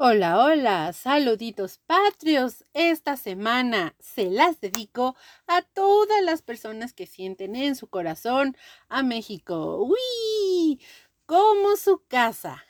[0.00, 2.64] Hola, hola, saluditos patrios.
[2.72, 5.16] Esta semana se las dedico
[5.48, 8.56] a todas las personas que sienten en su corazón
[8.88, 9.82] a México.
[9.82, 10.80] ¡Uy!
[11.26, 12.64] Como su casa,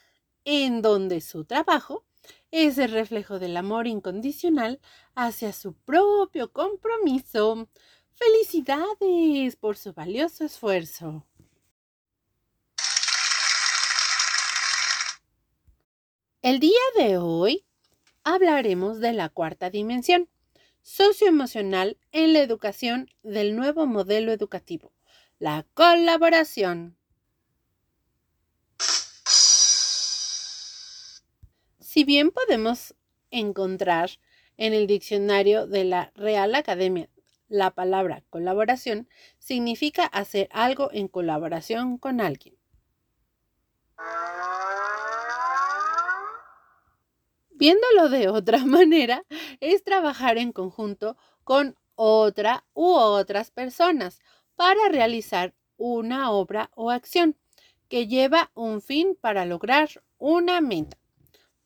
[0.47, 2.07] en donde su trabajo
[2.51, 4.81] es el reflejo del amor incondicional
[5.15, 7.69] hacia su propio compromiso.
[8.15, 11.28] Felicidades por su valioso esfuerzo.
[16.49, 17.67] El día de hoy
[18.25, 20.31] hablaremos de la cuarta dimensión
[20.81, 24.95] socioemocional en la educación del nuevo modelo educativo,
[25.39, 26.97] la colaboración.
[31.81, 32.95] Si bien podemos
[33.31, 34.13] encontrar
[34.57, 37.11] en el diccionario de la Real Academia
[37.49, 39.07] la palabra colaboración,
[39.39, 42.57] significa hacer algo en colaboración con alguien.
[47.59, 49.25] Viéndolo de otra manera,
[49.59, 54.21] es trabajar en conjunto con otra u otras personas
[54.55, 57.37] para realizar una obra o acción
[57.89, 60.99] que lleva un fin para lograr una meta.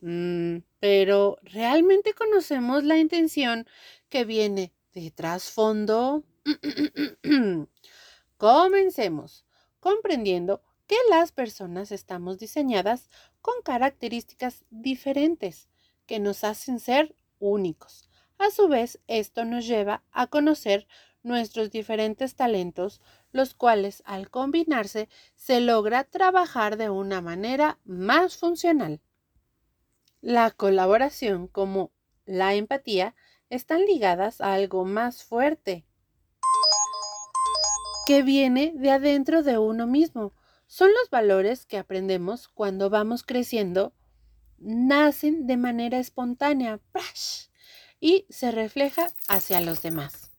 [0.00, 3.66] Mm, pero, ¿realmente conocemos la intención
[4.08, 6.24] que viene de trasfondo?
[8.38, 9.44] Comencemos
[9.78, 13.10] comprendiendo que las personas estamos diseñadas
[13.42, 15.68] con características diferentes
[16.06, 18.08] que nos hacen ser únicos.
[18.38, 20.86] A su vez, esto nos lleva a conocer
[21.22, 23.00] nuestros diferentes talentos,
[23.30, 29.00] los cuales al combinarse se logra trabajar de una manera más funcional.
[30.20, 31.92] La colaboración como
[32.24, 33.14] la empatía
[33.50, 35.84] están ligadas a algo más fuerte
[38.06, 40.32] que viene de adentro de uno mismo.
[40.66, 43.92] Son los valores que aprendemos cuando vamos creciendo
[44.62, 46.80] nacen de manera espontánea
[48.00, 50.30] y se refleja hacia los demás.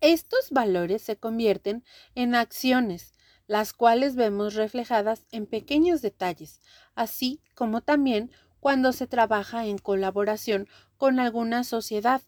[0.00, 1.84] Estos valores se convierten
[2.14, 3.14] en acciones,
[3.46, 6.60] las cuales vemos reflejadas en pequeños detalles,
[6.94, 8.30] así como también
[8.60, 12.22] cuando se trabaja en colaboración con alguna sociedad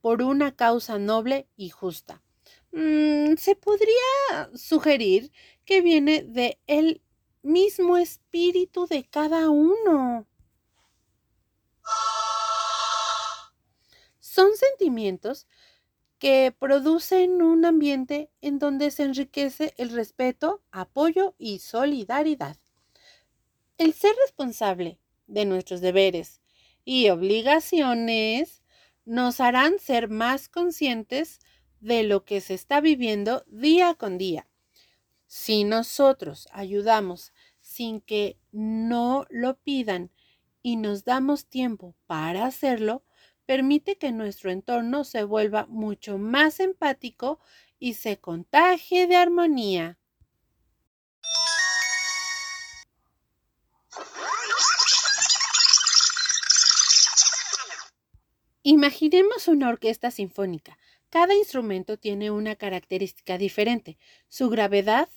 [0.00, 2.22] por una causa noble y justa.
[2.72, 5.32] Mm, se podría sugerir
[5.64, 7.02] que viene de el
[7.42, 10.26] mismo espíritu de cada uno.
[14.40, 15.46] Son sentimientos
[16.18, 22.56] que producen un ambiente en donde se enriquece el respeto, apoyo y solidaridad.
[23.76, 26.40] El ser responsable de nuestros deberes
[26.86, 28.62] y obligaciones
[29.04, 31.40] nos harán ser más conscientes
[31.80, 34.48] de lo que se está viviendo día con día.
[35.26, 40.10] Si nosotros ayudamos sin que no lo pidan
[40.62, 43.04] y nos damos tiempo para hacerlo,
[43.50, 47.40] permite que nuestro entorno se vuelva mucho más empático
[47.80, 49.98] y se contagie de armonía.
[58.62, 60.78] Imaginemos una orquesta sinfónica.
[61.08, 65.08] Cada instrumento tiene una característica diferente, su gravedad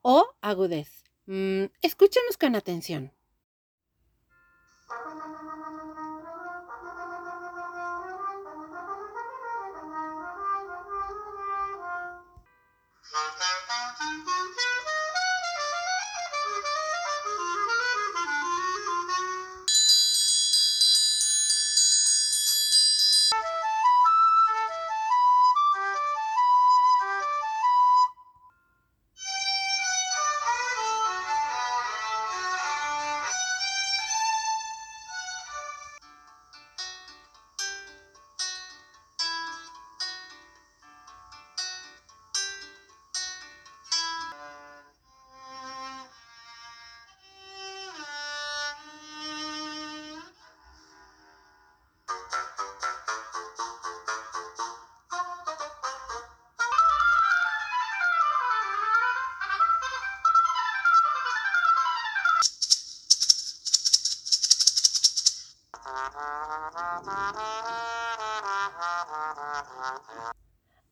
[0.00, 1.04] o agudez.
[1.26, 3.12] Mm, escúchenos con atención.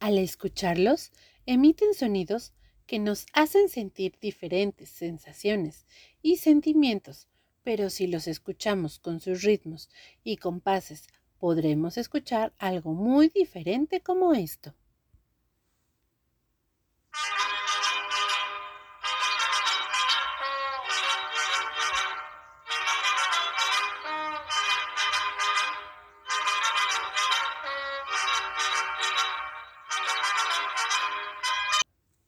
[0.00, 1.12] Al escucharlos,
[1.46, 2.52] emiten sonidos
[2.86, 5.86] que nos hacen sentir diferentes sensaciones
[6.20, 7.28] y sentimientos,
[7.62, 9.88] pero si los escuchamos con sus ritmos
[10.24, 11.06] y compases,
[11.38, 14.74] podremos escuchar algo muy diferente como esto.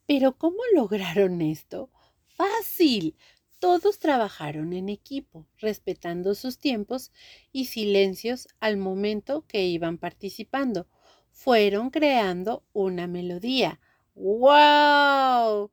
[0.07, 1.89] Pero ¿cómo lograron esto?
[2.27, 3.15] Fácil.
[3.59, 7.11] Todos trabajaron en equipo, respetando sus tiempos
[7.51, 10.87] y silencios al momento que iban participando.
[11.31, 13.79] Fueron creando una melodía.
[14.13, 15.71] ¡Wow!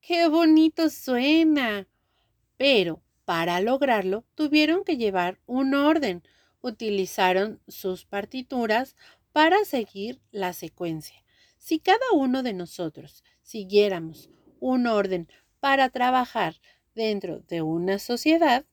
[0.00, 1.88] ¡Qué bonito suena!
[2.56, 6.22] Pero para lograrlo tuvieron que llevar un orden.
[6.60, 8.96] Utilizaron sus partituras
[9.32, 11.24] para seguir la secuencia.
[11.56, 14.30] Si cada uno de nosotros siguiéramos
[14.60, 16.60] un orden para trabajar
[16.94, 18.64] dentro de una sociedad,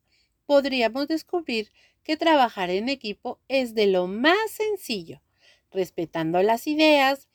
[0.45, 1.71] podríamos descubrir
[2.03, 5.21] que trabajar en equipo es de lo más sencillo,
[5.71, 7.27] respetando las ideas,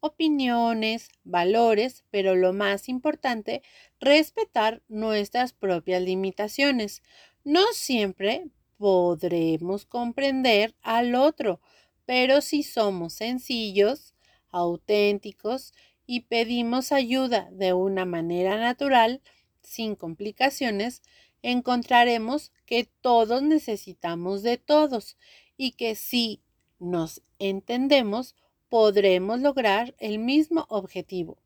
[0.00, 3.62] opiniones, valores, pero lo más importante,
[4.00, 7.02] respetar nuestras propias limitaciones.
[7.44, 8.46] No siempre
[8.78, 11.60] podremos comprender al otro,
[12.06, 14.14] pero si somos sencillos,
[14.48, 15.74] auténticos
[16.06, 19.20] y pedimos ayuda de una manera natural,
[19.62, 21.02] sin complicaciones,
[21.42, 25.16] encontraremos que todos necesitamos de todos
[25.56, 26.42] y que si
[26.78, 28.34] nos entendemos,
[28.68, 31.38] podremos lograr el mismo objetivo.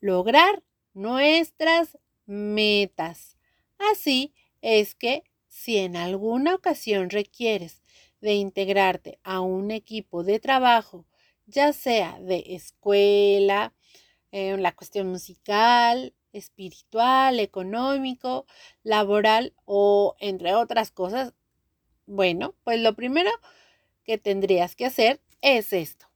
[0.00, 0.62] Lograr
[0.94, 3.36] nuestras metas.
[3.78, 7.82] Así es que si en alguna ocasión requieres
[8.20, 11.06] de integrarte a un equipo de trabajo,
[11.52, 13.72] ya sea de escuela,
[14.32, 18.46] en la cuestión musical, espiritual, económico,
[18.82, 21.34] laboral o entre otras cosas,
[22.06, 23.30] bueno, pues lo primero
[24.04, 26.06] que tendrías que hacer es esto.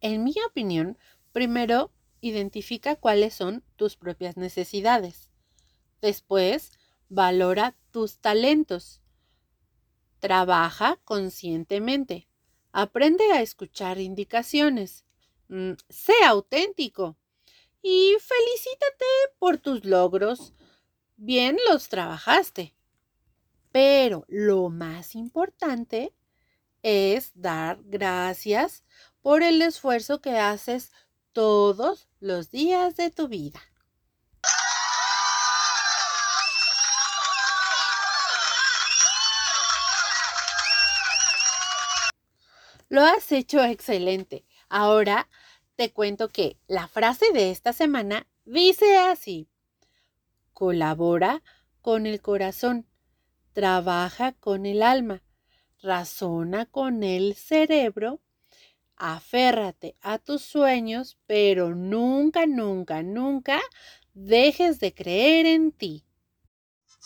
[0.00, 0.98] En mi opinión,
[1.32, 1.90] primero
[2.20, 5.30] identifica cuáles son tus propias necesidades.
[6.00, 6.72] Después,
[7.08, 9.02] valora tus talentos.
[10.20, 12.28] Trabaja conscientemente.
[12.76, 15.04] Aprende a escuchar indicaciones.
[15.46, 17.16] Mm, sé auténtico.
[17.80, 19.04] Y felicítate
[19.38, 20.54] por tus logros.
[21.16, 22.74] Bien los trabajaste.
[23.70, 26.12] Pero lo más importante
[26.82, 28.82] es dar gracias
[29.22, 30.90] por el esfuerzo que haces
[31.32, 33.60] todos los días de tu vida.
[42.94, 44.44] Lo has hecho excelente.
[44.68, 45.28] Ahora
[45.74, 49.48] te cuento que la frase de esta semana dice así.
[50.52, 51.42] Colabora
[51.80, 52.86] con el corazón,
[53.52, 55.24] trabaja con el alma,
[55.82, 58.20] razona con el cerebro,
[58.94, 63.60] aférrate a tus sueños, pero nunca, nunca, nunca
[64.12, 66.04] dejes de creer en ti.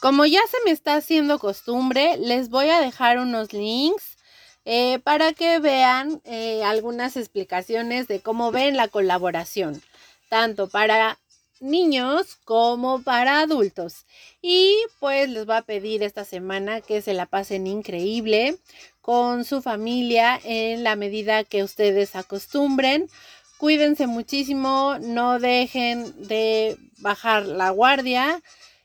[0.03, 4.18] Como ya se me está haciendo costumbre, les voy a dejar unos links
[4.71, 9.81] eh, para que vean eh, algunas explicaciones de cómo ven la colaboración,
[10.29, 11.19] tanto para
[11.59, 14.05] niños como para adultos.
[14.43, 18.59] Y pues les voy a pedir esta semana que se la pasen increíble
[19.01, 23.09] con su familia en la medida que ustedes acostumbren.
[23.57, 28.43] Cuídense muchísimo, no dejen de bajar la guardia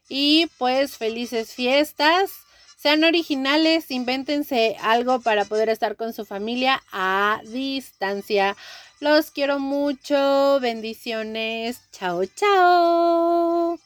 [0.07, 2.31] y pues felices fiestas.
[2.83, 8.57] Sean originales, invéntense algo para poder estar con su familia a distancia.
[8.99, 10.59] Los quiero mucho.
[10.59, 11.79] Bendiciones.
[11.93, 13.79] Chao, chao.